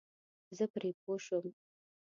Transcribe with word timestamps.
زه 0.57 0.65
پرې 0.73 0.89
پوه 1.01 1.17
شوم. 1.25 1.47